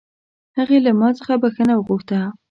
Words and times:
هغې 0.57 0.77
له 0.85 0.91
ما 0.99 1.09
څخه 1.17 1.33
بښنه 1.41 1.73
وغوښته 1.75 2.19